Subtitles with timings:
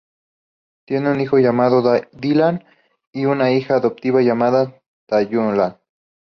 [0.87, 2.63] Tienen un hijo llamado Dylan
[3.13, 5.79] y una hija adoptiva llamada Tallulah.